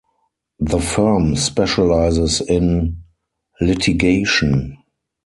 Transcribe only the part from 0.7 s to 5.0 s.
firm specializes in litigation.